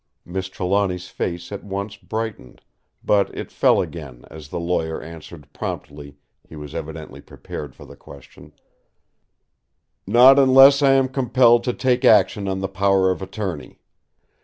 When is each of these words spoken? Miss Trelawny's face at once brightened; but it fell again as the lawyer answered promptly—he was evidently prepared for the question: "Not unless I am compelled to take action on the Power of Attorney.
Miss 0.25 0.49
Trelawny's 0.49 1.09
face 1.09 1.51
at 1.51 1.63
once 1.63 1.95
brightened; 1.95 2.61
but 3.03 3.29
it 3.37 3.51
fell 3.51 3.79
again 3.81 4.25
as 4.31 4.47
the 4.49 4.59
lawyer 4.59 4.99
answered 4.99 5.47
promptly—he 5.53 6.55
was 6.55 6.73
evidently 6.73 7.21
prepared 7.21 7.75
for 7.75 7.85
the 7.85 7.95
question: 7.95 8.51
"Not 10.07 10.39
unless 10.39 10.81
I 10.81 10.93
am 10.93 11.07
compelled 11.07 11.63
to 11.65 11.73
take 11.73 12.03
action 12.03 12.47
on 12.47 12.61
the 12.61 12.67
Power 12.67 13.11
of 13.11 13.21
Attorney. 13.21 13.77